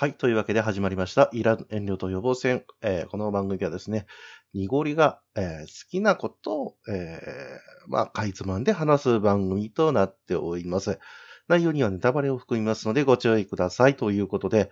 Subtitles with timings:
[0.00, 0.14] はい。
[0.14, 1.28] というわけで始まりました。
[1.32, 2.62] イラン遠慮と予防戦。
[2.82, 4.06] えー、この番組はですね、
[4.54, 11.00] 濁りが、えー、好きなことを、えー、まあ、かいつまんで話す番組となっております。
[11.48, 13.96] 内容にはネタバレを含みますのでご注意ください。
[13.96, 14.70] ということで、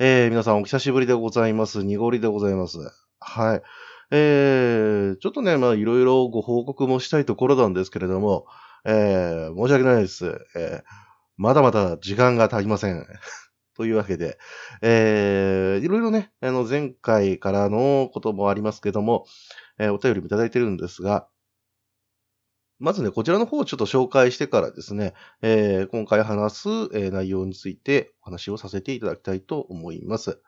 [0.00, 1.84] え、皆さんお久しぶりでございます。
[1.84, 2.78] 濁りでございます。
[3.20, 3.62] はい。
[4.10, 8.46] えー、ちょっとね、まあ、いろいろご報告もしたいところなんですけれども、
[8.84, 10.40] え、申し訳ないです。
[10.56, 10.82] え、
[11.36, 13.06] まだまだ時間が足りません。
[13.76, 14.38] というわけで、
[14.82, 19.26] えー、いろいろね、あの、前回からのこともありますけども、
[19.78, 21.28] えー、お便りもいただいてるんですが、
[22.78, 30.40] まずね、こちらの方をちょっと紹介してからですね、えー、今回話す、えー、内容についてお話をさせていただきたいと思います。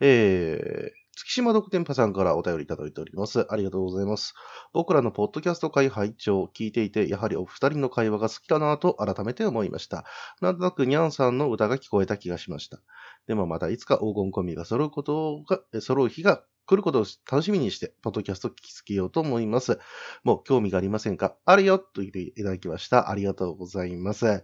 [0.00, 3.46] えー、月島独天パさんからお便りいただいております。
[3.50, 4.34] ありがとうございます。
[4.72, 10.04] 僕らのポッドキャスト会拝聴聞いていて、やはりお二人の会話が好きだなと改めて思いました。
[10.40, 12.80] なんとなくニャンさんの歌が聞こえた気がしました。
[13.26, 19.78] でもまたいつか黄金コンビが揃うことが、揃う日が来ることを楽しみにして、ポッドキャスト聞きつけようと思います。
[20.24, 21.36] もう興味がありませんか？
[21.44, 23.10] あるよと言っていただきました。
[23.10, 24.42] ありがとうございます。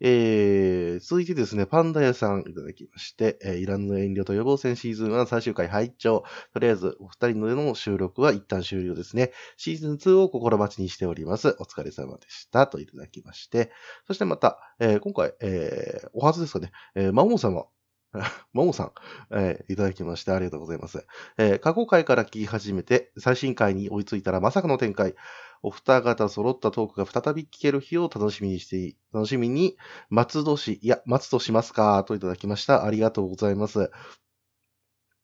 [0.00, 9.32] えー、続いてですね、パンダ屋さんいただきまして、えー、イランの遠慮と予防戦シーズン1最終回拝聴とりあえず、お二人のでの収録は一旦終了ですね。
[9.56, 11.56] シーズン2を心待ちにしております。
[11.58, 12.66] お疲れ様でした。
[12.66, 13.72] といただきまして、
[14.06, 17.66] そしてまた、えー、今回、えー、お初ですかね、えー、魔王様、
[18.52, 18.92] ももさん、
[19.30, 21.06] えー、いただきましてありがとうございます。
[21.36, 25.14] えー、過去回から聞き始めて、最新回に追いついたらまさかの展開。
[25.62, 29.76] お二方揃ったトークが再び聞ける日を楽しみにして、楽しみに、
[30.08, 32.84] 松戸市、いや、松戸しますか、といただきました。
[32.84, 33.90] ありがとうございます。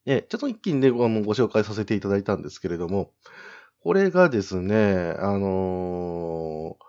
[0.06, 3.12] え、ちょっと一気にね、ご紹介させていただいたんですけれども、
[3.80, 6.83] これがですね、あのー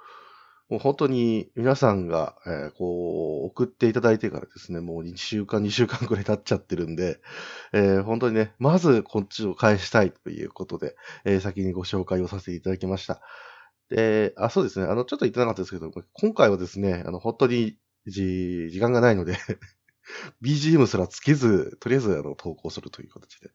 [0.69, 7.19] もう本当に皆さんが、えー、こう、送っていただいてからですね、もう1週間、2週間くらい経っちゃってるんで、
[7.71, 13.21] えー、本当にね、まずこっちを返したいということで、えー、先にご紹介をさせていただきました。
[13.89, 19.37] で、あ、そうですね、あの、ちょっと言ってなかったですけど、今回はですね、あの、本当にじ、時間がないので
[20.41, 23.49] BGM すらつけず、とりあえず、あの、投稿するという形で、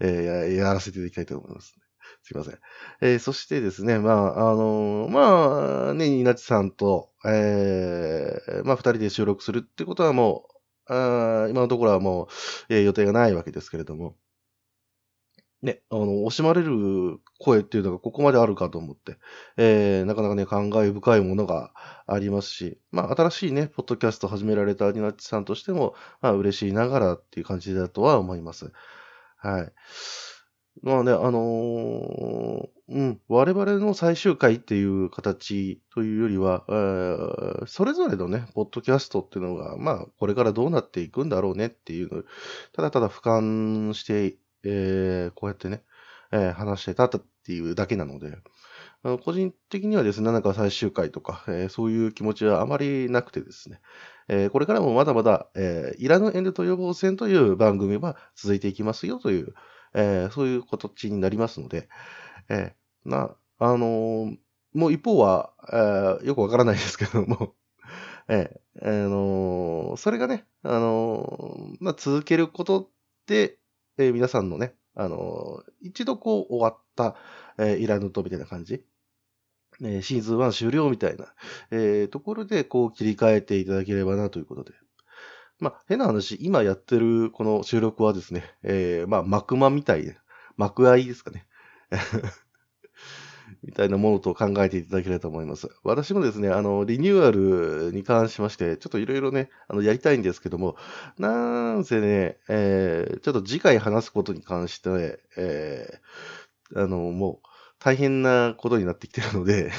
[0.00, 1.82] えー、やらせていただきたいと思います、ね。
[2.22, 2.58] すいません。
[3.00, 10.54] えー、そしてですね、まあ、あのー、まあ、ね、稲地さんと、えー、まあ、二人で収録するってことはもう、
[10.86, 12.26] あ今のところはもう、
[12.68, 14.16] えー、予定がないわけですけれども、
[15.64, 19.16] ね、あの、惜しまれる声っていうのがここまであるかと思って、
[19.56, 21.72] えー、なかなかね、感慨深いものが
[22.06, 28.72] ありますし、まあ、新しいね、ポッドキャスト始められたニナッチさんとしても、まあ、嬉しいながらっていう感じだとは思います。
[29.38, 29.72] はい。
[30.82, 42.22] まあね、あのー、うん、我々の最終回っていう形というよりは、えー、それぞれのね、ポッドキャストっていうのが、まあ、これからどうなっていくんだろうねっていうの
[42.72, 45.82] ただただ俯瞰して、えー、こうやってね、
[46.32, 48.36] えー、話してたっていうだけなので、
[49.22, 53.80] 個人的にはですね、なんか最終回とか、えー、そういう気持ちはあまりなくてですね、
[54.28, 59.54] えー、これからもまだまだ、えー、いらぬエンデと予防戦という番組は続いていきますよという、
[59.94, 61.88] えー、そういう形になりますので、
[62.48, 64.36] えー、な、あのー、
[64.74, 67.54] もう一方は、えー、よくわからないですけども、
[68.28, 72.90] えー、あの、それがね、あの、まあ、続けること
[73.26, 73.58] で、
[73.98, 77.16] えー、皆さんのね、あの、一度こう終わった、
[77.58, 78.84] えー、イラヌトみたいな感じ、
[79.82, 81.34] え、シーズン1終了みたいな、
[81.70, 84.72] えー、ところでこう切り替えていただければなということで、
[85.60, 90.16] まあ、変な話、今やってるこの収録はですね、えー、まあ、幕間みたいで、
[90.56, 91.46] 幕愛ですかね。
[93.62, 95.68] みたいなものと考えていただければと思います。
[95.84, 100.76] 私もですね、あの、リニューアルに関しまして、ちょっといろいろね、あの、やりたいんですけども、
[101.18, 107.48] なんせね、えー、ちょっと次回話すことに関して、えー、あの、もう、
[107.78, 109.70] 大変なことになってきてるので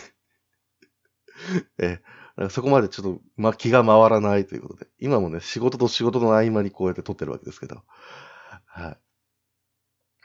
[1.79, 7.81] えーそこまでちょっと、ま、気が回らないということで、今もね、仕事と仕事の合間にこうやって撮ってるわけですけど、
[8.65, 8.97] はい。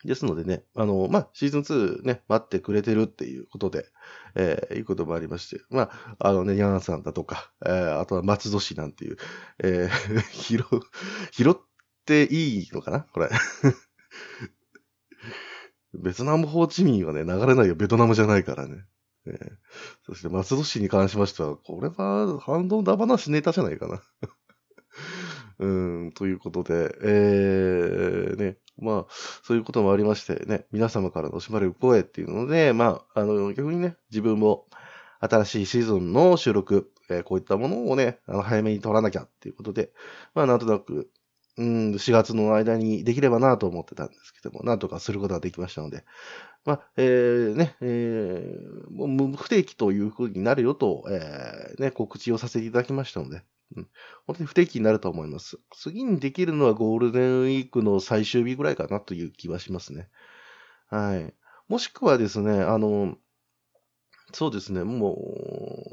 [0.09, 3.87] ですのでね、あの、まあ、シーズン2ね、待ってくれてるっていうことで、
[4.35, 9.19] えー、いうこともありまして、まあ、あのね、ヤンさんだとか、えー、あとは松戸市なんていう、
[9.63, 10.65] えー、 拾、
[11.33, 11.55] 拾っ
[12.07, 13.01] ていいのかな？
[13.13, 13.29] これ。
[15.93, 17.75] ベトナムホーチミンはね、流れないよ。
[17.75, 18.85] ベトナムじゃないからね。
[19.27, 19.37] えー、
[20.07, 24.03] そして松戸市に関しましては、これは反動だ話ネタじゃないかな。
[25.59, 25.67] う
[26.07, 29.13] ん、ということで、えー、ね、まあ、
[29.43, 34.67] そういうこともありましてね、皆様からの惜しまれる声っていうので、まあ、あの、逆にね、自分も
[35.21, 39.93] 新しいシーズンの収録、えー、こういったものをね、あの早めに撮らなきゃっていうことで、
[40.35, 41.11] まあ、なんとなく、
[41.59, 46.05] うん、4月の間にできればなと思ってたんですけども、なんとかすることができましたので、
[46.65, 53.43] まあ、えー、ね、えー、もう不定期というふうになるよと、えー、ね、告知をさせていただきましたので、
[53.77, 53.89] うん、
[54.27, 55.59] 本当に不定期になると思います。
[55.75, 60.09] 次にできるのはゴールデンウィークの最終日ぐらいかなという気はしますね。
[60.89, 61.35] はい。
[61.69, 63.17] もしくはですね、あの、
[64.33, 65.15] そうですね、も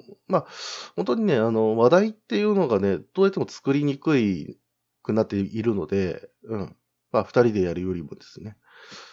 [0.09, 0.47] う、まあ、
[0.95, 4.59] 本当にね、あの、話題っていうのがね、どうやっても作りにくい
[5.03, 6.75] くなっているので、うん。
[7.11, 8.57] まあ、二人でやるよりもですね。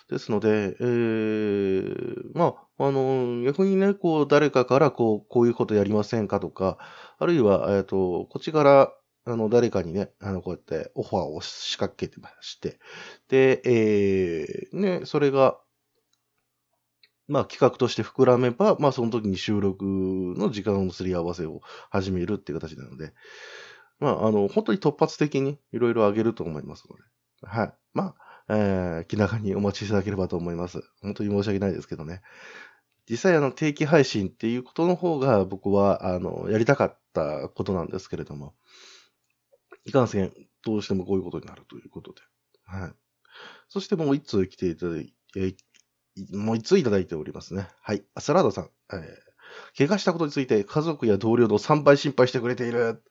[0.09, 6.79] ですので、えー、まあ、あの、逆にね、こう、誰かから、こう、こういうことやりませんかとか、
[7.19, 8.93] あるいは、えっ、ー、と、こっちから、
[9.27, 12.79] あの、誰かにね、あの、こうやってオファーを仕掛けてまして、
[13.29, 15.59] で、えー、ね、それが、
[17.27, 23.15] まあ、企画として膨らめば、まあ、その時に収録の時間のすり合わせを始めるっていう形なので、
[23.99, 27.03] まあ、あの、本当に突発的にいろいろあげると思いますので、
[27.47, 27.75] はい。
[27.95, 28.15] まあ、
[28.49, 30.83] えー、気長にお待ちいただければと思います。
[31.01, 32.23] 本当に申し訳ないですけどね。
[33.09, 38.55] 実際、あの、定期配信っていうことの方が僕は、あの、やりたかったことなんですけれども、
[39.85, 40.33] いかんせん、
[40.65, 42.23] どうしてもこういうことになるということで。
[42.65, 42.93] はい。
[43.69, 45.57] そしてもう一通来ていただいて、
[46.33, 47.69] もう一通いただいておりますね。
[47.83, 48.05] はい。
[48.15, 48.71] アスラーダさん。
[48.93, 53.03] えー、怪我したことについて家族や同僚の3倍心配してくれている。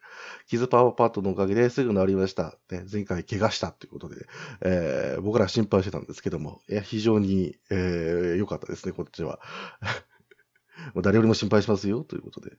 [0.48, 2.58] 傷パワーパートのおかげですぐ治りました。
[2.72, 4.26] ね、前回怪我したということで、
[4.62, 9.40] えー、僕ら心配してたんですけども、いや非常に、えー、かったですね、こっちは。
[11.02, 12.58] 誰よりも心配しますよ、ということで。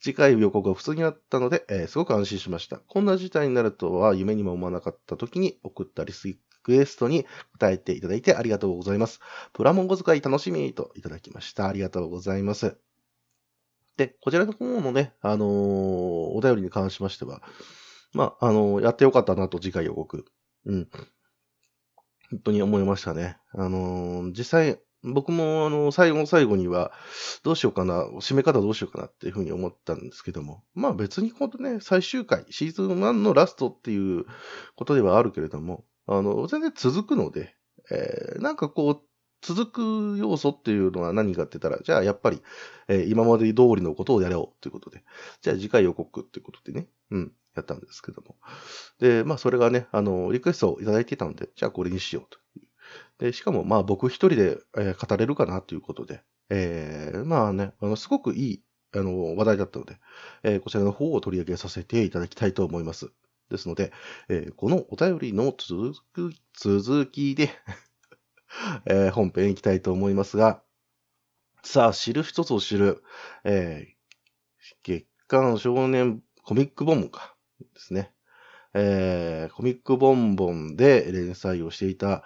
[0.00, 2.78] 次回予告が普通になったので、えー、すごく安心しました。
[2.78, 7.26] こんな事態になるとは夢にも思わなかった時に送ったリスクエストに
[7.58, 9.20] 答えていただいてありがとうございます。
[9.52, 11.68] プラモン小遣い楽しみといただきました。
[11.68, 12.78] ありがとうございます。
[14.00, 17.42] で、こちらの方のね、あのー、お便りに関しましては、
[18.14, 20.24] まあ、あのー、やってよかったなと次回予告。
[20.64, 20.88] うん。
[22.30, 23.36] 本当に思いましたね。
[23.52, 26.92] あのー、実際、僕も、あの、最後の最後には、
[27.42, 34.24] どうしようかな、締め方どうしようかなっていうふうに思ったんですけども、まあ別に本当ね、最終回、シーズン1のラストっていう
[34.76, 37.54] ことではあるけれども、あの、全然続くので、
[37.90, 39.09] えー、なんかこう、
[39.42, 42.42] 続く要素っていうのは何かって言ったら、じゃあやっぱり、
[42.88, 45.02] えー、今まで通りのことをやろうということで、
[45.40, 48.36] じゃあ次回予告っていうことでね、うん、やったんですけども。
[48.98, 52.38] で、まあそれがね、あの、リクエストをいただいていたので、じゃあこれにしようと。
[53.18, 59.98] で、しかもまあ僕一人で、えー、語れるかなということで、えー、まあね、あの、すごくいい、あの、話題だったので、
[60.42, 63.10] えー、こちらの方を取り上げさせていただきたいと思います。
[63.50, 63.92] ですので、
[64.28, 67.50] えー、このお便りの続く、続きで
[68.86, 70.62] えー、本編行きたいと思いますが、
[71.62, 73.02] さあ、知る一つを知る、
[73.44, 78.12] えー、月刊少年コミックボンボンか、ですね。
[78.72, 82.24] えー、コミックボンボンで連載をしていた、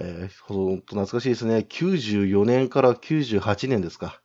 [0.00, 1.66] えー、ほんと懐かしいですね。
[1.68, 4.20] 94年から98年ですか。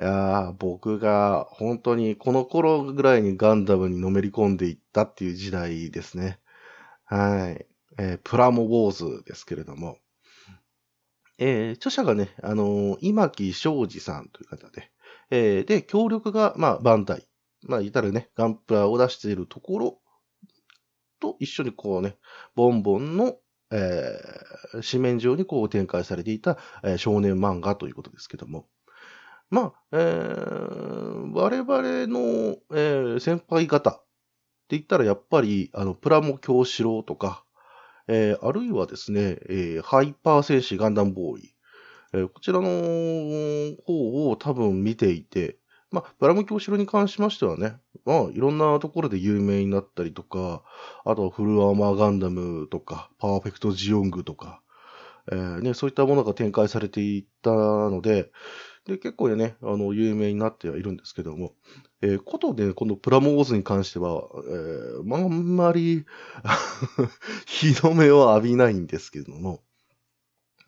[0.00, 6.40] いや僕が本当にこの頃ぐらいにガンダムにのめり込んでいったっていう時代ですね。
[7.04, 7.66] はい。
[7.98, 8.90] えー、プラモウォー
[9.20, 9.98] ズですけれども。
[11.38, 14.90] えー、著者がね、あのー、今木昌司さんという方で、
[15.30, 17.26] えー、で、協力が、まあ、バンダイ。
[17.66, 19.98] まあ、いたらね、ガンプラを出しているところ
[21.18, 22.16] と一緒にこうね、
[22.54, 23.36] ボンボンの、
[23.70, 28.66] えー、紙面上にこう展開されていた、えー、少年漫画ということですけども。
[29.50, 33.94] まあ、えー、我々の、えー、先輩方っ
[34.68, 37.43] て言ったらやっぱり、あの、プラモ教師郎とか、
[38.08, 41.54] えー、あるいはですね、えー、ハイパー戦士ガンダムボーイ、
[42.12, 42.68] えー、こちらの
[43.84, 45.58] 方を多分見ていて、
[45.90, 50.62] まあ、プラム教城に関しましてはね、まあ、いろんなところで有名になったりとか、
[51.04, 54.60] あとはフルアーマーガンダムとか、パーフェクトジオングとか、
[55.30, 58.30] えー、ね、そういったものが展開されていったので、
[58.86, 61.54] で、結構ね、あの、有名になってはいるんですけども、
[62.02, 66.04] えー、ことで、このプラモウォーズに関しては、えー、まあ、んまり
[67.46, 69.62] 日の目を浴びないんですけども、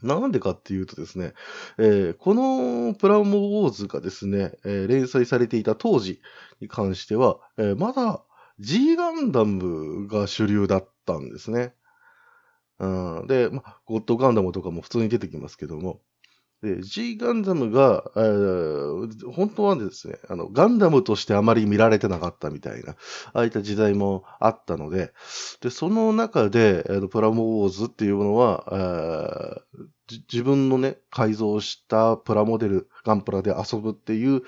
[0.03, 1.35] なんでかっていうとですね、
[1.79, 6.21] えー、このプラモウォーズがですね、えー、連載されていた当時
[6.61, 8.23] に関しては、えー、まだ
[8.59, 11.75] G ガンダムが主流だったんですね。
[12.79, 12.87] う
[13.25, 16.01] ん、で、ま、ゴッドガンダムとかも普通に出てきますけども、
[16.63, 22.97] で、G ガンダムが、えー、本当はですね、あの、ガンダムとしてあまり見られてなかったみたいな、
[23.35, 25.13] ああいった時代もあったので、
[25.61, 29.87] で、その中で、えー、プラモウォーズっていうものは、えー、
[30.33, 34.43] 自分のね、改造したプラモデル、ガンプラで遊ぶっていう、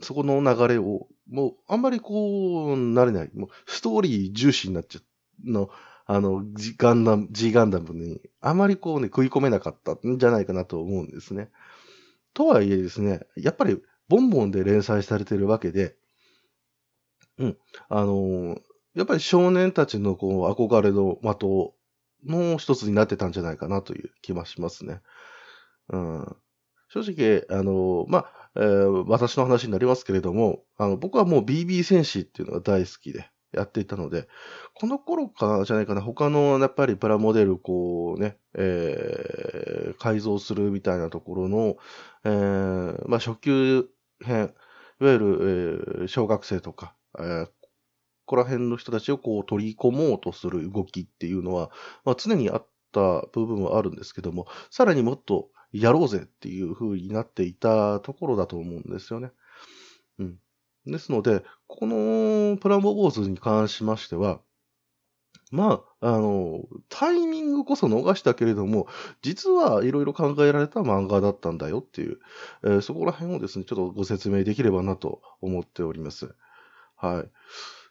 [0.00, 3.30] そこの流れを、もう、あんまりこう、なれない。
[3.34, 5.00] もう、ストーリー重視になっちゃ
[5.44, 5.70] の、
[6.06, 11.50] あの、G ガンダム、G ガンダムに、あまりこうね、食い込めなかったんじゃないかなと思うんですね。
[12.32, 15.96] とはいえですね、やっぱり、ボンボンで連載されてるわけで、
[17.38, 17.58] うん、
[17.88, 18.56] あの、
[18.94, 21.74] やっぱり少年たちのこう、憧れの的
[22.24, 25.00] の一つになってたんじゃないかなという気はしますね。
[25.88, 26.36] うん。
[26.88, 34.28] 正直、あの、まあ、えー、私の話になりますけれども、あの、僕はもう BB 戦士っていうのが大好きでやっていたので、
[34.74, 41.76] この頃かじゃないかな、他のやっぱりプラモデル、こうね、えー、改造するみたいなところの、
[42.24, 43.88] えー、まあ、初級
[44.24, 44.54] 編、
[45.00, 47.52] いわゆる、えー、小学生とか、えー、こ
[48.26, 51.70] こら辺の人たちをこう取り込もうとする動きっていうのは、
[52.04, 59.30] まあ、常にあった部分はあるんですけども、さらにもっとやろうぜっていう風になっていたところだと思うんですよね。
[60.86, 64.40] ですので、このプラモボーズに関しましては、
[65.52, 68.88] まあ、あの、タイミングこそ逃したけれども、
[69.22, 72.18] 実はいろいろ考えられた漫画だったんだよっていう、
[72.64, 76.34] えー、そこら辺をですね、ちょっとご説明できればなと思っております。
[76.96, 77.30] はい。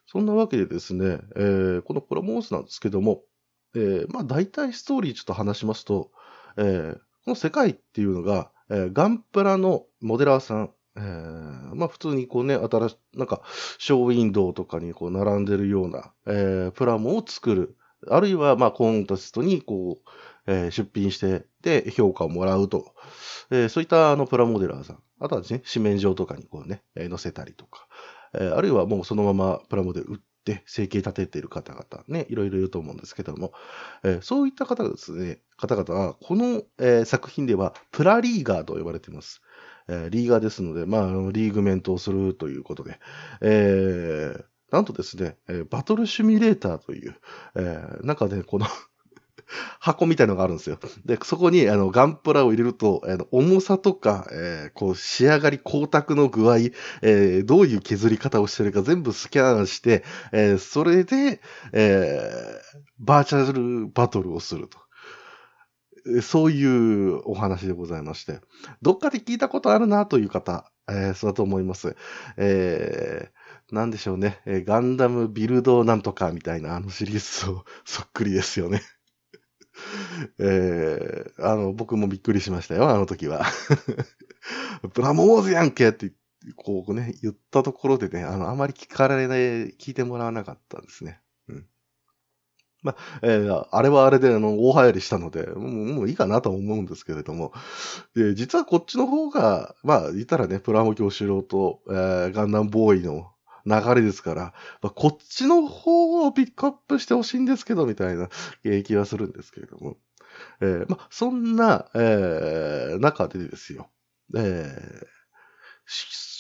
[0.08, 3.24] そんなわけでですね、えー、このプロモースなんですけども、
[3.76, 6.12] えー、まあ大体ストーリーちょっと話しますと、
[6.58, 13.42] えー、この世界っていうのが、えー、ガンプラのモデラーさん、えー、まあ普通にこうね、新し、なんか、
[13.78, 17.78] ショーウィンドウとかにこう並んでるような、えー、プラモを作る。
[18.08, 20.10] あるいは、まあコンテストにこう、
[20.48, 22.94] えー、出品して、で、評価をもらうと。
[23.52, 25.00] えー、そういったあのプラモデラーさん。
[25.20, 27.88] あとはですね、紙面上とかにこうね、えー、載せたりとか。
[28.34, 33.54] えー、あるいはもうそのままプラモデル売って生計立てている方々ね、いろいろいると思うんですけども、
[34.04, 39.42] えー、そういった方ですね、方々は、この、えー、作品ではプラリーガーと呼ばれています。
[39.88, 41.02] え、リーガーですので、まあ、
[41.32, 43.00] リーグメントをするということで、
[43.42, 45.38] えー、なんとですね、
[45.70, 47.16] バトルシミュレーターという、
[47.56, 48.66] えー、中でこの
[49.80, 50.80] 箱みたいのがあるんですよ。
[51.06, 61.42] で、そこに、あの、ガンプラを入れると、あの、重さとか、えー、こう、仕上がり、光沢の具合、えー、どういう削り方をしてるか全部スキャンして、えー、それで、
[61.74, 62.60] え、
[63.00, 64.80] バーチャルバトルをすると。
[66.22, 68.40] そういうお話でございまして、
[68.82, 71.96] どっかで聞いたことあるなという方、えー、そうだと思います。
[72.38, 78.82] えー、なんでしょうね、えガンダムビルドなんとかみたいなあのシリーズとそっくりですよね。
[80.40, 83.46] えー、あの、僕もびっくりしましたよ、あの時は。
[84.94, 86.14] プラモーズやんけって
[86.56, 89.40] こうね、言ったところでね、あの、あまり聞かれない、
[89.72, 91.20] 聞いてもらわなかったんですね。
[92.86, 97.52] まあ、えー、あれはあれで、あの、大流行りしたので、もうもういいかなと思うんですけれども、
[98.16, 103.32] で実はこっちの方が、まあ、言ったらね、プラモ教師郎と、えー、ガンダムボーイの
[103.66, 108.30] 流れですから、まあ、こっちの方をピックアップしてほしいんですけど、みたいな
[108.64, 109.98] え気はするんですけれども。
[110.62, 113.90] えー、まあ、そんな、えー、中でですよ。
[114.36, 115.06] えー、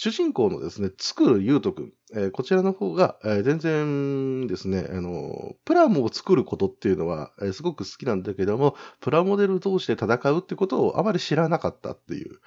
[0.06, 12.40] 主人公のですね、作るゆうとくん、えー、こちらの方が、えー、全然ですね、あの、プラモを作ることっていうのは、えー、すごく好きなんだけども、プラモデル同士で戦うってことをあまり知らなかったっていう。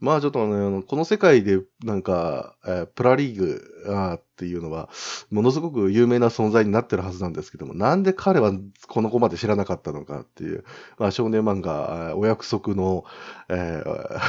[0.00, 4.88] まあちょっと、あのこの世界でなんか、えー、プラリーグあーっていうのは、
[5.30, 8.50] ものすごく有名な存在になってるはずなんですけども、なんで彼は
[8.88, 10.64] この子まで知らなかったのかっていう、
[10.98, 13.04] まあ少年漫画、お約束の、
[13.48, 14.20] えー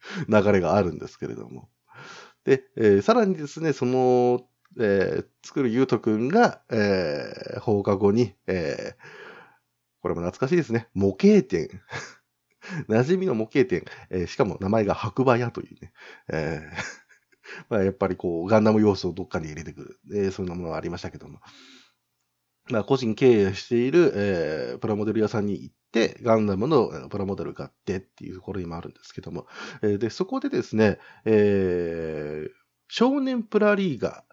[0.28, 1.68] 流れがあるんですけれども。
[2.44, 4.46] で、えー、さらにですね、その、
[4.78, 9.02] えー、作るゆうとくんが、えー、放課後に、えー、
[10.02, 10.88] これも懐かしいですね。
[10.94, 11.68] 模型店。
[12.88, 13.84] 馴染みの模型店。
[14.10, 15.92] えー、しかも名前が白馬屋というね。
[16.32, 17.00] えー
[17.68, 20.00] まあ、やっぱりこう、ガンダム要素をどっかに入れてくる。
[20.14, 21.40] え、そんなものがありましたけども。
[22.68, 25.79] まあ、個人経営している、えー、プラモデル屋さんに行って、
[26.22, 29.46] ガンダムのプラモデル買ってっていうところにもあるんですけども、
[29.82, 32.50] え、で、そこでですね、えー、
[32.88, 34.24] 少年プラリーガ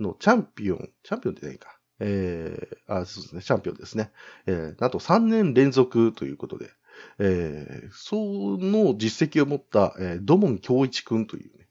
[0.00, 1.78] ーのチャンピオン、チャンピオンってないか。
[2.00, 4.10] えー、あ、そうですね、チャンピオンですね。
[4.46, 6.70] えー、あと3年連続ということで、
[7.18, 8.16] えー、そ
[8.58, 11.68] の実績を持った、えー、ドモン京一くんというね、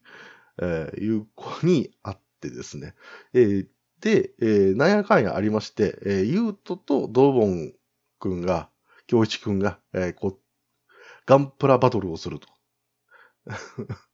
[0.61, 2.95] えー、いう子に会ってですね、
[3.33, 3.67] えー、
[4.01, 7.73] で、えー、なんやかんやありまして、えー、ゆうととドボン
[8.19, 8.69] くんが、
[9.07, 10.39] 京一くんが、えー、こう、
[11.25, 12.47] ガンプラバトルをすると。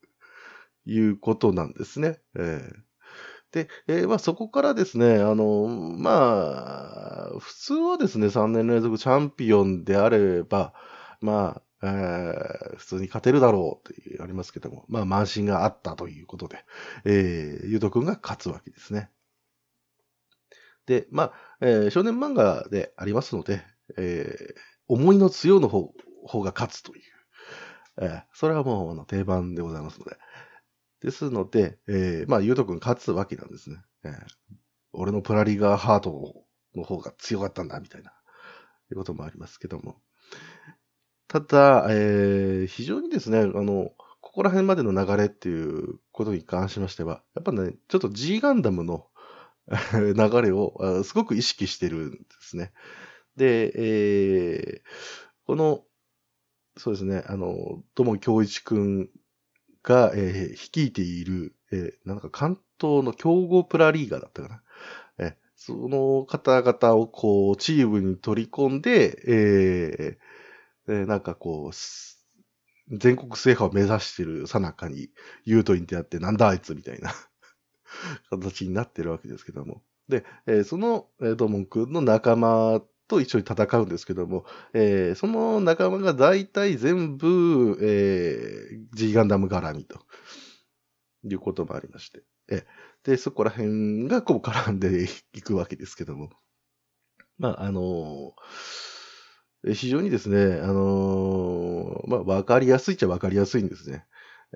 [0.86, 2.22] いうことなんですね。
[2.36, 2.74] えー、
[3.52, 10.74] で、えー、まあそこからですね、あの、まあ、普通はですね、3年連続チャンピオンであれば、
[11.22, 16.66] まあ、えー、普通に勝てるだろうってありますけども、まあ、慢心があったということで、
[17.06, 19.12] えー、ゆうとくんが勝つわけですね。
[20.86, 23.62] で、まあ、えー少年漫画でありますので、
[23.98, 25.92] えー思いの強の方
[26.26, 27.04] 方が勝つという、
[28.02, 30.18] えーそれはもうあの定番でございますので。
[31.02, 33.78] ですので、えーまあ、ゆうとくん勝つわけなんですね。
[34.04, 34.14] えー
[34.94, 38.14] 俺のプラリガーハートの方が強かったんだ、みたいな、い
[38.94, 40.02] うこともありますけども。
[41.28, 43.92] ただ、えー非常にですね、あの、
[44.22, 49.08] ここら辺までの流れっていうことに関しましては、やっぱね、ちょっと G ガンダムの
[49.92, 52.72] 流れをあすごく意識してるんですね。
[53.38, 54.88] で、えー
[55.46, 55.84] この、
[56.78, 59.10] そうですね、あの、友京一くん
[59.84, 64.64] が、えー率いている、えーなんか関東の強豪プラリーガーだったかな。
[65.20, 71.76] えーその方々をこう、チームに取り込んで、えーえーなんかこう、
[72.90, 75.10] 全国制覇を目指してるさなかに、
[75.46, 77.14] ユートインってやって、なんだあいつみたいな
[78.30, 79.82] 形になってるわけですけども。
[80.08, 90.00] で、えーその、えードモン君の仲間と一緒に戦うんですけども、えーその仲間が大体全部、えー、G ガンダム絡みと
[91.24, 92.24] いうこともありまして。
[92.50, 92.66] えー
[93.04, 96.30] で、そこら辺がこう絡んでいくわけですけども。
[97.38, 104.06] まあ、あのー非常にですね、あのーまあ、わかりやすいっちゃわかりやすいんですね。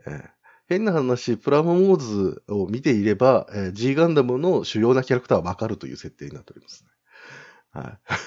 [0.06, 0.30] えー
[0.68, 6.90] 変な話、プラモモーズを見ていれば、えー G ガンダムの主要なキャラクターはわかるという設定になっておりますね。
[7.72, 8.22] はい。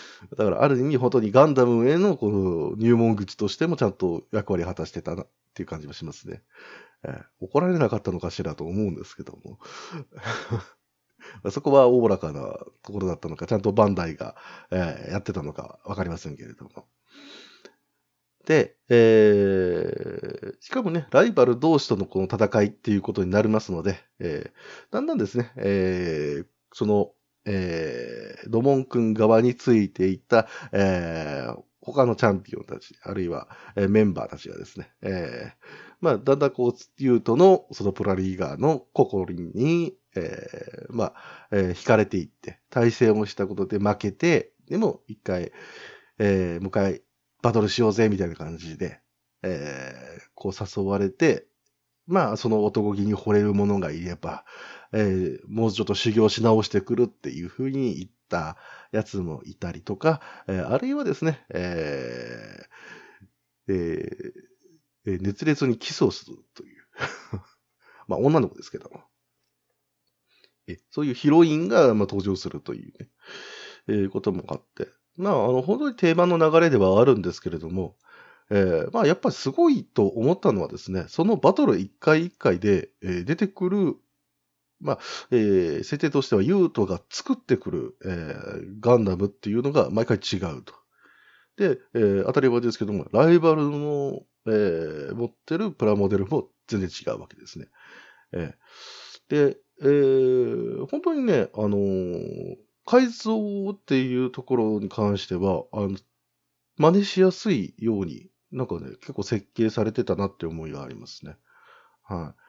[0.36, 6.42] だから、ある意味、本当にガンダムへのこの入門口としてもちゃんと役割果たしてたなっていう感じもしますね。
[7.04, 9.58] えー怒られなかったのかしらと思うんですけども。
[11.50, 12.40] そこはおおらかな
[12.82, 14.36] ところだったのか、ちゃんとバンダイが、
[14.70, 16.86] えーやってたのかわかりませんけれども。
[18.46, 27.12] で、えーしかもね、ライバル同士とのこの戦いっていうことになりますので、えーだんだんですね、えーその、
[27.46, 35.66] えードモン君側についていた、えー他のチャンピオンたち、あるいは、えーメンバーたちがですね、えー
[36.00, 41.14] まあ、だんだんこう、ユートの、そのプラリーガーの心に、えーまあ、
[41.52, 45.52] えー惹かれていって、対戦をしたことで負けて、でも一回、
[46.18, 47.02] えーもう一回
[47.42, 49.00] バトルしようぜ、みたいな感じで、
[49.42, 51.46] えーこう誘われて、
[52.06, 54.44] まあ、その男気に惚れる者がいれば、
[54.92, 58.56] えーもうちょっと修行し直してくるっていうふうに言った
[58.92, 66.84] やつもいたりとか、えーあるいはですね、えーえーえー熱烈にキスをするという。
[68.08, 69.02] まあ、女の子ですけども。
[70.68, 73.08] えそういうヒロインが、まあ、登場するというね、
[73.88, 74.88] えーこともあって。
[75.16, 77.96] まあ、あの、本当に定番の流れではあるんですけれども、
[78.50, 83.96] えーまあ、やっぱりすごいと思ったのはですね、そのバトル一回一回で、えー出てくる、
[84.80, 84.98] まあ、
[85.30, 90.74] えー設定としてはユートが作ってくる、えーガンダムっていうのが毎回違うと。
[91.56, 97.66] で、えー当たり前ですけども、ライバルの、えー持ってるプラモデルも全然違うわけですね。
[98.32, 102.56] えーで、えー本当にね、あのー
[102.88, 105.96] 改造っていうところに関しては、あの、
[106.78, 111.36] 真似しやすいように、なんかね、結構設計されてたなって思いがありますね。
[112.04, 112.40] はい。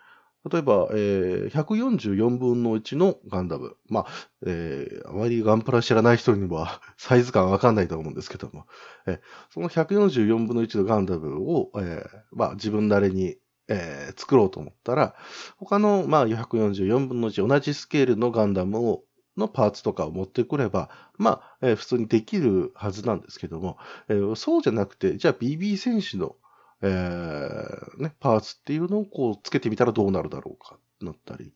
[0.50, 3.76] 例えば、えー144分の1のガンダム。
[3.89, 4.06] まあ、
[4.45, 8.65] えーあまりガンプラ知らない人には サイズ感わかんないと思うんですけども、
[9.08, 9.19] えー
[9.50, 15.15] その144分の1のガンダムを、えーまあ、自分なりに、えー作ろうと思ったら、
[15.58, 19.04] 他の、まあ、144分の1、同じスケールのガンダムを、
[19.38, 26.38] のパーツとかを持ってくれば、まあ、えー普通にできるはずなんですけども、えーそうじゃなくて、じゃあ BB 戦士の、
[26.82, 31.54] えーね、パーツっていうのをこうつけてみたらどうなるだろうか、なったり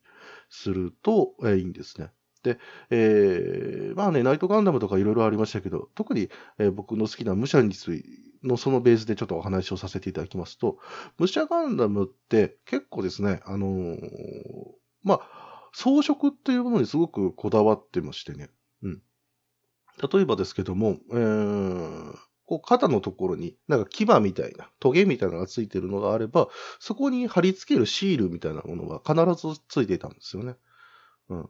[0.49, 2.11] すると、えーいいんですね。
[2.43, 2.57] で、
[2.89, 8.03] えーまあね、ナイトガンダムとかいろいろありましたけど、特に、えー僕の好きな武者につい
[8.43, 10.79] のそのベースでちょっとお話をさせていただきますと、
[11.17, 13.97] 武者ガンダムって結構ですね、あのー
[15.03, 18.49] まあ、装飾っていうものにすごくこだわってましてね。
[18.83, 19.01] うん。
[20.11, 22.13] 例えばですけども、えー、
[22.51, 30.55] こう肩のところになんか牙みたいな、トゲみたいなのがついてるのがあれば、そこに貼り付けるシールみたいなものが必ずついていたんですよね。
[31.29, 31.49] うん。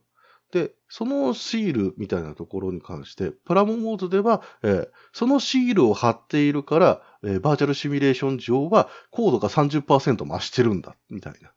[0.52, 11.52] で、そのシールみたいなところに関して、プラモモードでは、えーそのシールを貼っているから、えーバーチャルシミュレーション上は高度が30%増してるんだ、みたいな。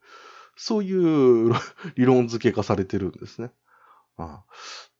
[0.56, 1.52] そういう
[1.96, 3.52] 理論付け化されてるんですね。
[4.16, 4.44] ああ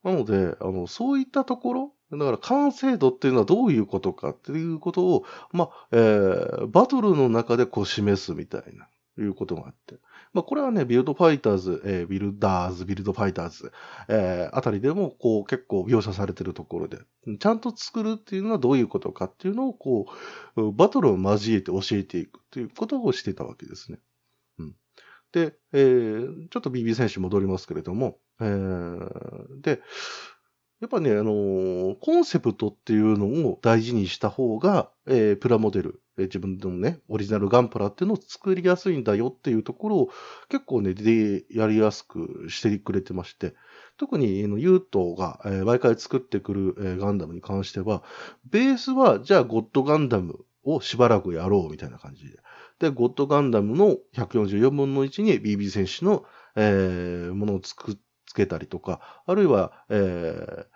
[0.05, 8.89] なので、あの、そういったところ、だから完成度っていうのはどういうことかっていうことを、まあ、えーバトルの中でこう示すみたいな
[9.21, 9.97] いうことがあって。
[10.33, 13.73] まあ、これはね、ビルドファイターズ、えー、ビルダーズ、ビルドファイターズ、
[14.09, 16.99] えー、あたりでも、こう、結構描写されてるところで、
[17.39, 20.07] ちゃんと作るっていうのはどういうことかっていうのを、こ
[20.57, 24.01] う、バトルを交えて教えていくということをしてたわけですね。
[24.59, 24.75] うん。
[25.31, 29.81] で、えー、ちょっと BB 選手戻りますけれども、えー、で、
[30.85, 40.11] やっぱね、あのー、コンセプトっていうのを大事にした方が、えー、プラモデル、えー、自分のね、オリジナルガンプラっていうのを作りやすいんだよっていうところを
[40.51, 43.55] 結構ね、で、やりやすくしてくれてまして、
[43.97, 48.03] 特に、ユートが、えー、毎回作ってくる、えー、ガンダムに関しては、
[48.45, 52.37] ベースは、じゃあゴッドガンダムをしばらくやろうみたいな感じで。
[52.79, 60.74] で、ゴッドガンダムの144分の1に BB 戦士の、えー、ものを作っつけたりとか、あるいは、えー、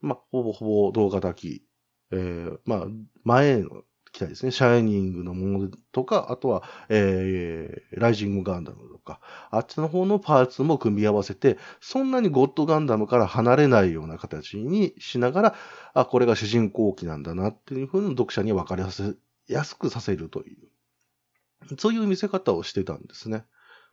[0.00, 1.64] まあ、ほぼほぼ動画だき、
[2.10, 2.86] えー、まあ、
[3.24, 3.82] 前の
[4.12, 4.52] 機体ですね。
[4.52, 15.54] シャイニングのものとか、あとは、えー、ライジングガンダムとか、あっちの方のパーツも組み合わせて、そんなにゴッドガンダムから離れないような形にしながら、
[15.94, 23.44] あ、これが主人公機なんだなっていうふうに読者に分かりやすやすくさせるという、そういう見せ方をしてたんですね。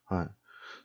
[0.06, 0.30] はい。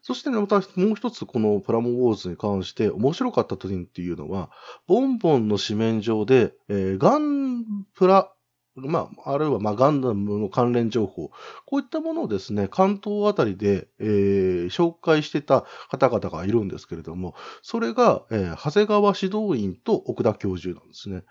[0.02, 4.50] そしてね、またもう一つこのプラモウォーズに関して面白かった点っていうのは、
[4.86, 8.32] ボンボンの紙面上で、えー、ガンプラ、
[8.76, 11.30] まあ、あるいは、まあ、ガンダムの関連情報、
[11.66, 21.24] こういったものをですね、関東あたりで、えー、紹介してた方々がいるんですけれども、それが、えー、長谷川指導員と奥田教授なんですね。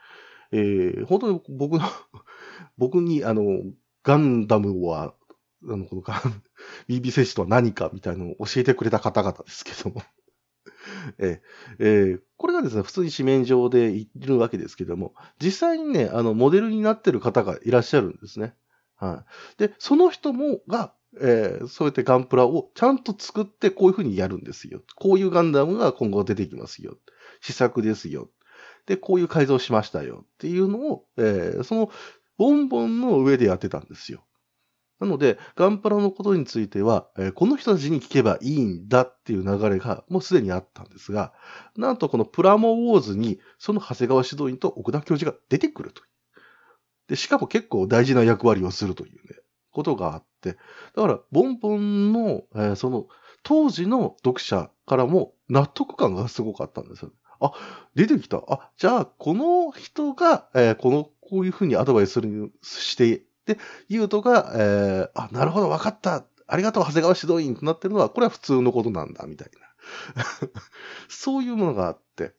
[0.51, 1.85] えー、本当に僕の
[2.77, 3.43] 僕に、あの、
[4.03, 5.13] ガンダムは
[5.67, 6.01] あの、この
[6.87, 10.01] BB 戦士とは何かみたいなのを教えてくれた方々ですけども
[11.17, 11.41] え
[11.79, 18.55] えー、これがですね、普通に紙面上でいるわけですけども、実際にね、あの、モデルになってる方がいらっしゃるんですね。
[18.95, 19.25] は
[19.57, 19.59] い。
[19.59, 24.81] で、その人も、が、えー、そうやってガンプラをちゃんと作ってこういうふうにやるんですよ。
[24.95, 26.97] こういうガンダムが今後出てきますよ。
[27.41, 28.29] 試作ですよ。
[28.85, 30.25] で、こういう改造しましたよ。
[30.25, 31.91] っていうのを、えー、その、
[32.37, 34.23] ボンボンの上でやってたんですよ。
[34.99, 41.33] なので、ガンプラのことについては、えー、この人たちに聞けばいいんだっていう流れがもうすでにあったんですが、
[41.77, 46.07] なんとこのプラモウォーズに、その長谷川指導員と奥田教授が出てくるという。
[47.07, 49.19] で、しかも結構大事な役割をするというね、
[49.71, 50.57] ことがあって、
[50.95, 53.07] だから、ボンボンの、えー、その、
[53.43, 57.11] 当時の読者からも納得感がすごかったんですよ。
[57.39, 57.53] あ、
[57.95, 58.43] 出てきた。
[58.49, 63.57] あ、じゃあ、この人が、えー、この、こういうふうにアドバイスするしてで、
[63.87, 66.23] ユウトが、えー、あ、なるほど、わかった。
[66.45, 69.49] ありがとう、長谷川指導員となってるのは、これは普通のことなんだ、みたい
[70.15, 70.23] な。
[71.09, 72.35] そういうものがあって。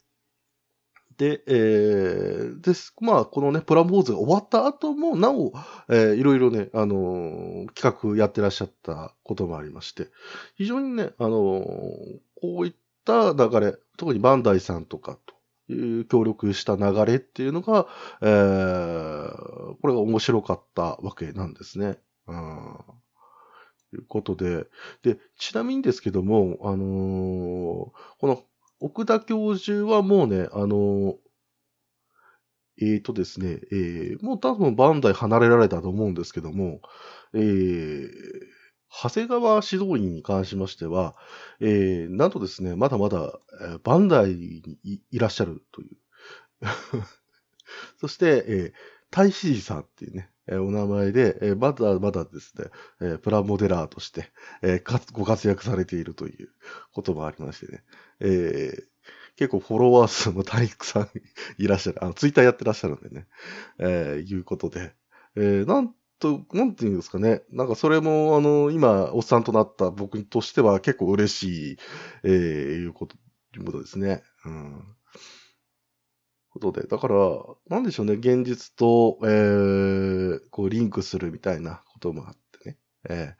[1.16, 2.94] で、えー、です。
[3.01, 5.53] まあ、このね、プラモーズが終わった後も、なお、
[5.88, 10.09] えー、いろいろね、あのー、企画やってらっしゃったこともありまして、
[10.55, 11.64] 非常にね、あのー、
[12.40, 15.35] こういった流れ、特にバンダイさんとかと、
[16.09, 17.87] 協力した流れっていうのが、
[18.22, 21.98] えー、これが面白かったわけなんですね。
[22.26, 22.78] うん。
[23.90, 24.66] ということで、
[25.02, 28.42] で、ちなみにですけども、あのー、この
[28.80, 31.14] 奥田教授はもうね、あのー、
[32.83, 36.80] えーとですね、えー、もう多分バンダイ離れられたと思うんですけども、
[37.35, 38.11] えー、
[38.90, 41.14] 長谷川指導員に関しましては、
[41.61, 45.96] えー、なんとですね、まだまだ、えー、バンダイにいらっしゃるという。
[48.00, 48.72] そして、えー、
[49.11, 52.66] 大志寺さんっていうね、えー、お名前で、えー、まだまだですね、
[53.00, 56.48] えー、プラモデラーとして、えー、かご活躍されているという
[56.92, 57.85] こともありましてね、
[58.18, 58.83] えー、
[59.37, 61.11] 結構フォロワー数も大工さん
[61.59, 63.26] いらっしゃる、あの、ツイッターやってらっしゃるんでね、
[63.79, 64.94] えー、いうことで、
[65.37, 67.42] えー、なんと、なんていうんですかね。
[67.50, 71.76] なんかそれも、あの、今、おっさんとなった僕としては結構嬉しい、
[72.24, 73.16] えー、いうこと、
[73.56, 74.22] いうことですね。
[74.44, 74.96] うん。
[76.50, 77.16] ことで、だから、
[77.68, 78.14] なんでしょうね。
[78.14, 82.78] 現実と、えー、こう、リンクするみたいなこともあってね。
[83.09, 83.35] え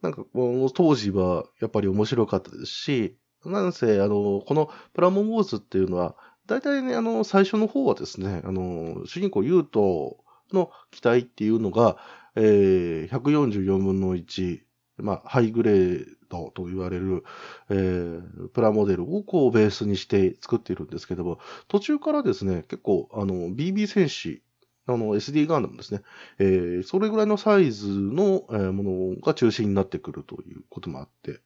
[0.00, 11.96] ー、なんか、この当時は、やっぱり面白かったですし、なんせ、あの、このプラモンウォーズっていうのは、大体ね、あの、最初の方はですね、あの、主人公ユートの機体っていうのが、
[12.36, 14.60] えー、144分の1、
[14.98, 17.24] まあ、ハイグレードと言われる、
[17.70, 24.42] えー、プラモデルをこうベースにして作っているんですけども、途中からですね、結構、あの、BB 戦士、
[24.86, 26.02] あの、SD ガンダムですね、
[26.38, 31.40] えー、それぐらいのサイズの、えー、ものが中心になってくるということもあって、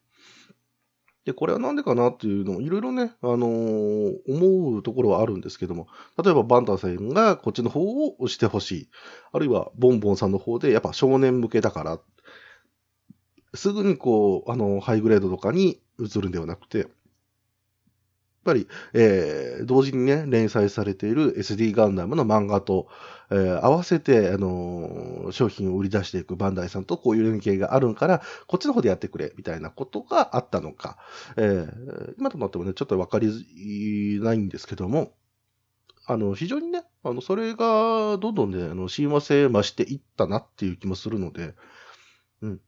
[1.29, 5.87] で、これはなんでかなっていうのもいろいろね、あのー、思うところはあるんですけども、
[6.25, 8.89] 例えばバンタさんがこっちの方を押してほしい。
[9.33, 12.01] あるいはボンボンさんの方でやっぱ少年向けだから。
[13.53, 16.87] すぐにこう、あの、ハイグレードとかに移るんではなくて、
[18.39, 22.89] っぱり、えー、同時にね、連載されている SD ガンダムの漫画と、
[23.31, 30.97] えー、合わせて、あのー、商品を売り出していくバンダイさんとこういう連携があるから、こっちの方でやってくれ、みたいなことがあったのか、
[31.37, 35.13] えー、今となってもね、ちょっとわかりないんですけども、
[36.07, 41.55] あの、非常にね、あの、それが、どんどんね、あの、親和性増していったなっていう気もするので、
[42.41, 42.61] うん。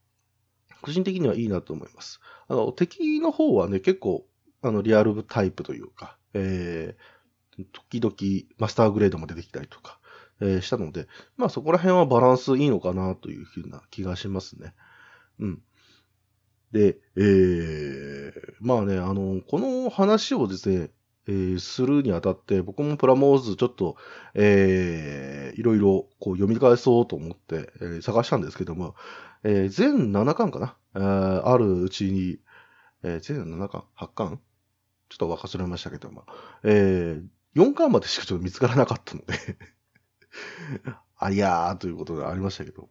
[0.82, 2.20] 個人的にはいいなと思います。
[2.48, 4.26] あの、敵の方はね、結構、
[4.62, 8.14] あの、リアルタイプというか、えー、時々
[8.58, 9.98] マスターグレードも出てきたりとか、
[10.40, 14.74] えー、したので、まあそこら辺はバランスいいのかなというふうな気がしますね。
[15.38, 15.62] うん。
[16.72, 20.90] で、えー、まあね、あの、この話をですね、
[21.26, 23.96] えー、するにあたって、僕もプラモーズちょっと、
[24.34, 28.94] えー、いろいろこう読み返そうと思って、えー、探したんですけども、
[29.42, 32.38] えー、全7巻かな、えー、あるうちに、
[33.02, 34.40] えー、全7巻 ?8 巻？
[35.10, 36.24] ちょっと忘れましたけども、
[36.62, 39.34] えー、4巻までしかちょっと見つからなかったので。
[41.18, 42.88] ありゃーということがありましたけど、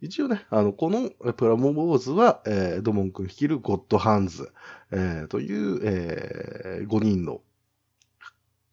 [0.00, 4.52] 一応ね、あの、このプラモボーズは、えー、ドモン君率いるゴッドハンズ、
[4.92, 7.42] えー、という、えー、5人の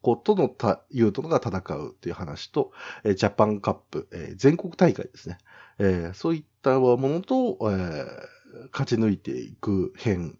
[0.02, 2.72] 子とのた、ユートが戦うっていう話と、
[3.04, 5.40] えー、ジャパンカップ、えー、全国大会ですね。
[5.80, 10.38] えー、そういったものと、えー、勝ち抜いていく編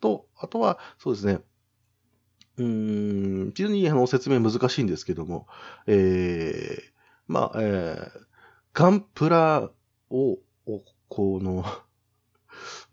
[0.00, 1.40] と、あとは、そうですね、
[2.58, 5.46] うん、非常にあの説明難しいんですけども、
[5.86, 6.82] えー、
[7.26, 8.20] まあ、えー、
[8.74, 9.70] ガンプラ
[10.10, 10.38] を、
[11.08, 11.64] この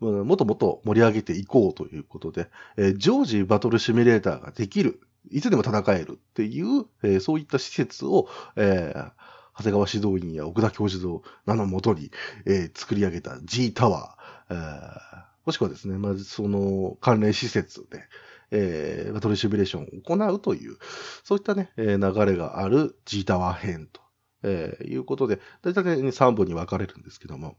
[0.00, 9.12] もっともっと盛り上げていこうということで、えー、常時バトルシミュレーターができるいつでも戦えるっていう、えー、そういった施設を、えー、
[9.56, 12.10] 長谷川指導員や奥田教授の名のもとに、
[12.46, 18.04] えー、作り上げた G タワー、えー、もしくはですね、まずその関連施設で、
[18.50, 20.76] えー、バトルシミュレーションを行うという、
[21.24, 24.00] そういったね、えー、流れがある G タワー編と、
[24.42, 27.56] えー、いうことで、大体、ね、3本に分かれるんですけども、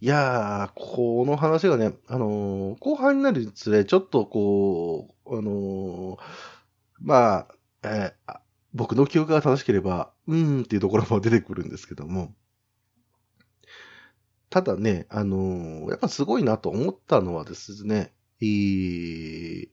[0.00, 6.18] いやー、この話がね、あのー、後半になるにつれ、ちょっとこう、あのー、
[7.00, 7.48] まあ、
[7.82, 8.38] えー、
[8.74, 12.34] 僕の記憶が正しければ、うーんっていうところも出てくるんですけども、
[14.50, 19.68] ただね、あの、やっぱすごいなと思ったのはですね、えー、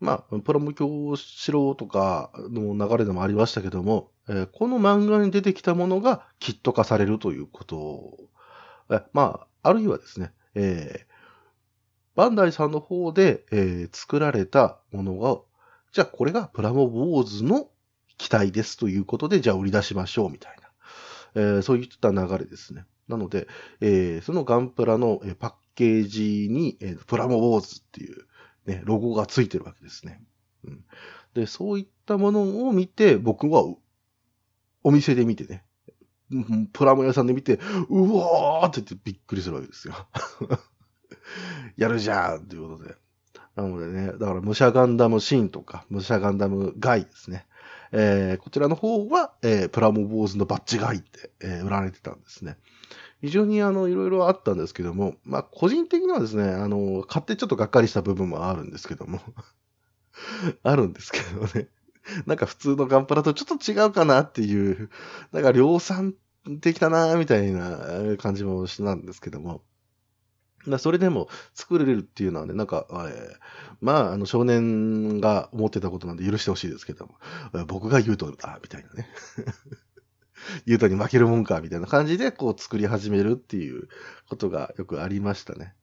[0.00, 8.28] まあ、プラモ教しろとかの流れでもありましたけども、えー、この漫画に出てきたものがキット化されるということ
[8.90, 11.06] えまあ、あるいはですね、えー、
[12.14, 15.40] バンダイさんの方で、えー、作られたものが
[15.92, 17.68] じゃあこれがプラモボーズの
[18.18, 20.68] 機体ですということで、じゃあ売り出しましょうみたいな、
[21.34, 22.84] えー、そういった流れですね。
[23.06, 23.46] なので、
[23.80, 28.24] えー、そのガンプラのパッケージに、えー、プラモボーズっていう、
[28.66, 30.20] ね、ロゴがついてるわけですね。
[30.64, 30.84] うん、
[31.34, 33.62] で、そういったものを見て、僕は
[34.82, 35.62] お店で見てね、
[36.72, 37.60] プラモ屋さんで見て、
[37.90, 39.94] うわーって言ってびっくりするわけですよ。
[41.78, 42.96] やるじゃんということで。
[43.54, 47.46] なのでね、だから武者ガンダムシーンとか、武者ガンダムガイですね。
[47.92, 52.58] えー、こちらの方は、えー、プラモ坊主のバッジガイって、えー、売られてたんですね。
[53.20, 59.20] 非常にあの、いろいろあったんですけども、まあ、個人的にはですね、あの、買ってちょっとがっかりした部分もあるんですけども。
[60.62, 61.68] あるんですけどね。
[62.26, 64.88] なんか普通のガンプラとちょっと違うかなっていう、
[65.32, 66.14] なんか量産
[66.60, 69.62] 的だなみたいな感じもしたんですけども。
[70.78, 73.36] それでも作れるっていうのはね、なんか、えー、
[73.80, 77.14] まあ、あの少年が思ってたことなんで許してほしいですけども、
[77.66, 79.08] 僕が言うとだ、みたいなね。
[80.66, 83.88] 言うとに負けるもんか、みたいな感じで、こう作り始めるっていう
[84.28, 85.74] ことがよくありましたね。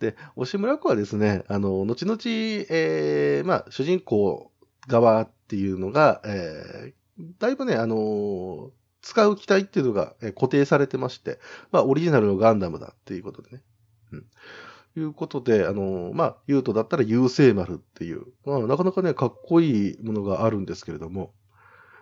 [0.00, 4.50] で、押村子はですね、あの、後々、えー、まあ、主人公
[4.86, 8.70] 側っていうのが、えー、だいぶね、あの
[9.02, 11.38] 使う機体っていうのが固定されてまして、
[11.70, 13.62] まあ、オリジナルのガンダムだっていうことでね。
[14.12, 14.26] うん。
[14.96, 21.32] いうことで、あの、まあ、ユートだったら優勢丸っていう、まあ、なかなかね、かっこいいものがあるんですけれども、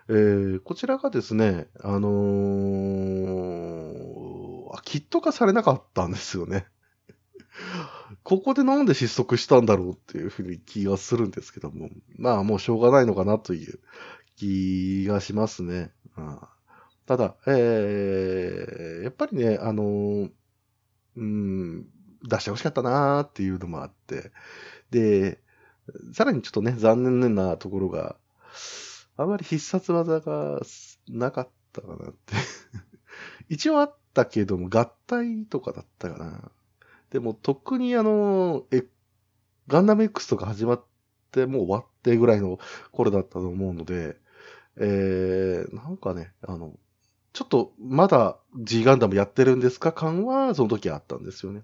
[0.09, 2.13] えー、こちらがですね、あのー、
[4.85, 6.67] キット化されなかったんですよね。
[8.23, 13.81] ここでなんで失速したんだろうっていうふうに気がするんですけども、まあもうしょうがないのかなという
[14.37, 15.93] 気がしますね。
[17.07, 20.31] ただ、えー、やっぱりね、あのー、
[21.17, 21.87] うん、
[22.23, 24.31] 出してほしかったなーっていうのもあって、
[24.91, 25.41] で、
[26.13, 28.17] さらにちょっとね、残念なところが、
[29.17, 30.61] あまり必殺技が
[31.09, 32.35] なかったかなって
[33.49, 36.51] 一応あったけども、合体とかだったかな。
[37.11, 38.87] でも、特にあの、え、
[39.69, 40.85] ガンダム X とか始まっ
[41.31, 42.59] てもう終わってぐらいの
[42.93, 44.19] 頃だったと思うので、
[44.77, 46.79] えー、なんかね、あの、
[47.33, 51.63] ちょっとまだ G ガンダムやってるんですか感はその時あったんですよね。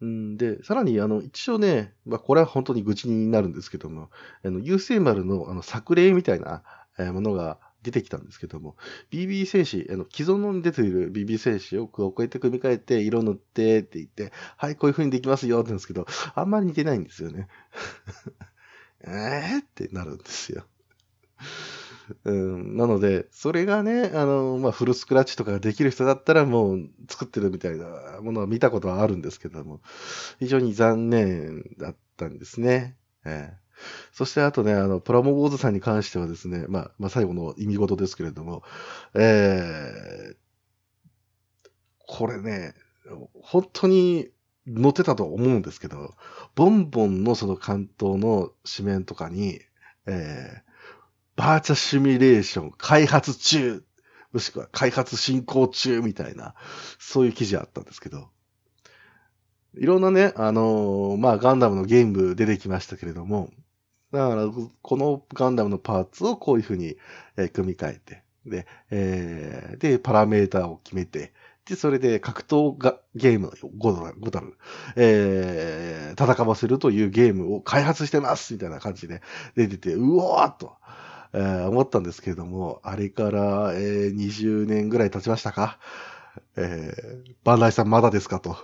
[0.00, 4.10] うんで、さらに、あの、一応ね、まあ、これは本当に愚痴になるんですけども、
[4.44, 6.62] あの、優勢丸の、あの、作例みたいな、
[6.98, 8.76] えものが出てきたんですけども、
[9.10, 17.48] BB 戦士、あの、既存のに出ている BB 戦士をこうやって組み替えて、色塗ってって言って、はい、こういう風にできますよって言うんですけど、あんまり似てないんですよね。
[19.04, 20.66] えーってなるんですよ。
[22.24, 29.80] うん、なので、それがね、あの、まあ、フルスクラッチとかができる人だったらもう作ってるみたいなものは見たことはあるんですけども、
[30.38, 32.96] 非常に残念だったんですね。
[33.24, 33.76] えー、
[34.12, 38.62] そしてあとね、あの、プラモボーズさんに関してはですね、まあ、まあ、最後の意味事ですけれども、
[39.14, 40.36] えー、
[42.06, 42.74] これね、
[43.42, 44.30] 本当に
[44.66, 46.14] 載ってたと思うんですけど、
[46.54, 49.60] ボンボンのその関東の紙面とかに、
[50.06, 50.69] えー、
[51.40, 53.82] バーチャシミュレーション開発中、
[54.30, 56.54] もしくは開発進行中みたいな、
[56.98, 58.28] そういう記事あったんですけど、
[59.74, 63.48] いろんなね、あのー、まあ、ガンダムのゲーム出てきましたけれども、
[64.12, 64.50] だから、
[64.82, 66.98] このガンダムのパーツをこういうふうに、
[67.38, 71.32] え、組み替えて、で、えー、で、パラメーターを決めて、
[71.64, 74.58] で、それで格闘がゲームを5ドル、
[74.96, 79.22] えー、戦わせるというゲームを開発してますみたいな感じで
[79.56, 80.76] 出てて、うおーっと、
[81.32, 85.78] えー、思ったんですけれども、あれから、えー、20年ぐらい経ちましたか？
[86.56, 88.56] えー、バンダイさんまだですかと。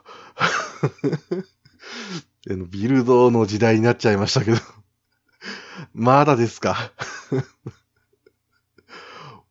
[2.70, 4.58] ビルドの時代になっちゃいましたけど。
[5.94, 6.76] まだですか？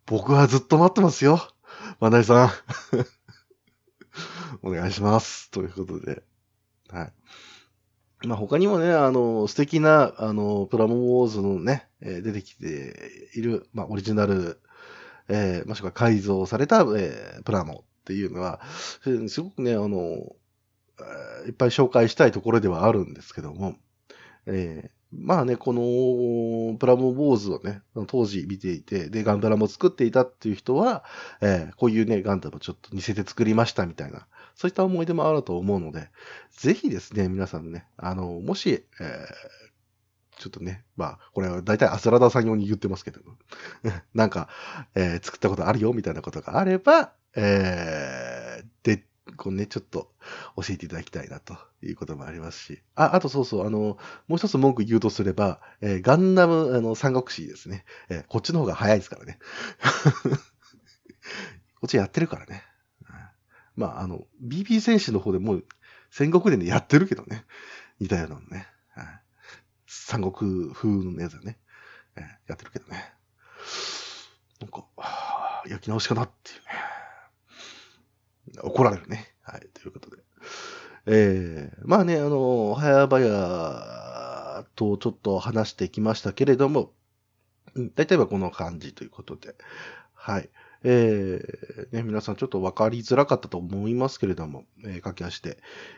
[0.06, 1.40] 僕はずっと待ってますよ。
[2.00, 2.50] バンダイさん。
[4.62, 5.50] お願いします。
[5.52, 6.24] ということで。
[6.90, 7.14] はい。
[8.28, 12.94] まあ、他にもね、あの、素敵な、あの、プラモウォーズのね、え、出てきて
[13.36, 14.60] いる、まあ、オリジナル、
[15.28, 18.62] えー、もしくは改造された、えー、プラモっていうのは、
[19.28, 20.36] すごくね、あの、
[21.48, 23.76] いっぱい紹介したいところではあるんですけども、
[24.46, 31.04] えー、まあね、このプラモ坊主をね、当時見ていて、で、ガンダラも作っていたっていう人は、
[31.42, 36.10] えー、こういうね、ガンダムちょっと似せて作りましたみたいな、そういった思い出もあると思うので、
[36.52, 39.06] ぜひですね、皆さんね、あの、もし、えー、
[40.38, 43.38] ちょっとね、まあ、これは大体アスラダさん用に言ってますけども、
[44.14, 44.50] なんか、
[44.96, 49.06] えー、作ったことあるよみたいなことがあれば、えー、で、
[49.38, 50.12] こうね、ちょっと
[50.56, 52.82] 教えていただきたいなということもありますし。
[52.96, 57.86] あ、あとそうそう、あの、もう一つ文句言うとすれば、えー、ガンダム、あの、三国志ですね。
[58.10, 59.40] えー、こっちの方が早いですからね。
[61.82, 62.64] こっちやってるからね。
[63.76, 65.66] まあ、あの、BB 戦士の方でもう
[66.10, 67.46] 戦国伝でやってるけどね。
[68.00, 68.68] 似たようなのね。
[69.88, 71.58] 三国風のやつだね、
[72.16, 73.14] えー、やってるけどね。
[74.60, 74.86] なんか、
[75.68, 76.54] 焼き直しかなってい
[78.54, 78.62] うね。
[78.64, 79.34] 怒られるね。
[79.42, 80.24] はい、ということで。
[81.08, 86.94] えー、まあね、あの、早々とちょっと話してきましたけれども、
[87.96, 89.56] 大体はこの感じということで、
[90.14, 90.50] はい。
[90.88, 95.58] えー、ね、皆さんちょっと分かりづらかったと思いますけれども、えー、駆け足で、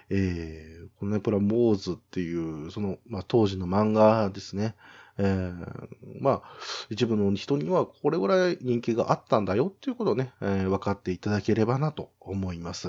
[0.09, 4.75] えー、このね、プラモーズっていう、その、まあ、当時の漫画ですね。
[5.17, 5.87] えー、
[6.21, 6.43] まあ、
[6.89, 12.87] 一部の人にはこれぐらい人気があったんだよっていうことをね、えー、分かっていただければなと思います。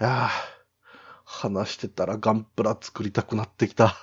[0.00, 0.28] いや
[1.24, 3.96] 話してたらガンプラ作りたくなってきた。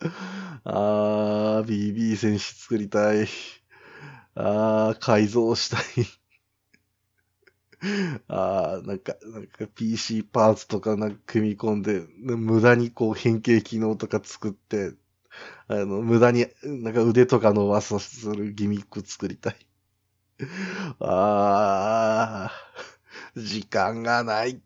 [0.64, 3.26] あー、BB 戦士作りたい。
[4.36, 6.06] ああ、改造したい。
[8.28, 14.92] ああ、なんか、なんか PC パーツとかなんか組み込んで、無駄にこう変形機能とか作って、
[15.68, 19.56] あの、無駄になんか腕とか伸ばさするギミック作りたい。
[21.00, 22.52] ああ、
[23.40, 24.60] 時間がない。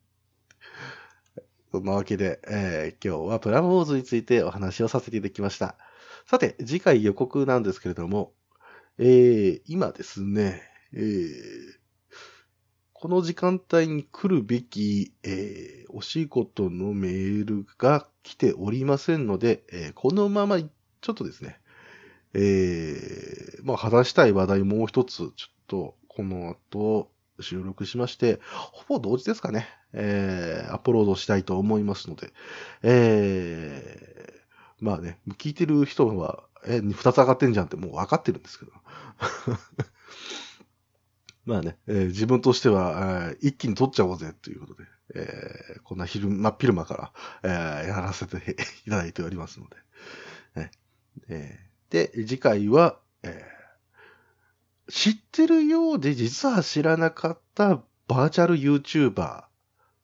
[1.73, 5.77] そんなわけで、えー、今日はプラモーズについてお話をさせていただきました。
[6.27, 8.33] さて、次回予告なんですけれども、
[9.03, 10.61] えー、今ですね、
[10.92, 11.32] えー、
[12.92, 21.59] この時間帯に来るべき、えー、お仕事のメールが来ておりませんので、えー、このままちょっとですね、
[22.34, 25.32] えー、まあ話したい話題もう一つ、ちょっ
[25.66, 28.38] とこの後収録しまして、
[28.70, 32.34] ほぼ同時ですかね、えー、アップロードしたいと思いますので、
[32.82, 34.39] えー、
[34.81, 38.72] まあね、聞いてる人は、え、二つ上がってんじゃんってもう分かってるんですけど。
[41.47, 47.12] まあね、えー、自分としては、え一気に取っちゃおうぜということで、えー、こんな昼、真っ昼間か
[47.43, 48.37] ら、え、やらせて
[48.87, 49.76] いただいておりますので。
[50.55, 50.70] ね
[51.28, 51.59] え、
[51.91, 53.45] で、次回は、え、
[54.89, 59.45] 知ってるようで実は知らなかったバーチャル YouTuber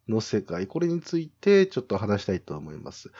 [0.08, 3.10] の世界、これについてちょっと話したいと思います。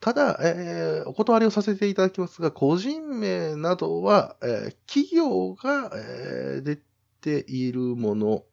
[0.00, 6.78] ただ、えー、お断りをさせていただきますが、個人名などは、えー、企業が、えー、出
[7.20, 8.44] ているもの、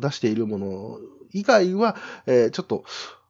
[0.00, 0.98] 出しているもの
[1.32, 2.84] 以外は、えー、ちょっと、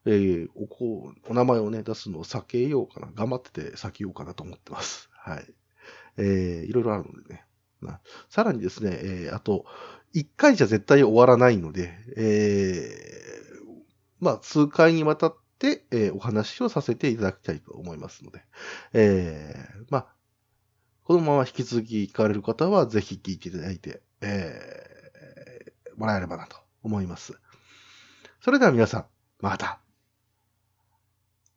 [0.07, 3.09] えー、おこ、お名前をね、出すのを避けようかな。
[3.15, 5.09] 頑張ってて避けようかなと思ってます。
[5.13, 5.55] はい。
[6.17, 7.45] えー、いろいろあるのでね。
[8.31, 9.67] さらにですね、えー、あと、
[10.13, 13.85] 一回じゃ絶対終わらないので、えー、
[14.21, 18.43] まあ、数回にわたって、えー、お話をさせていただきたいと思いますので、
[18.93, 20.07] えー、まあ、
[21.05, 27.39] このまま引き続き聞かれる方は、ぜひ聞いていただいて、えー、もらえればなと思います。
[28.41, 29.07] それでは皆さん、
[29.41, 29.84] また。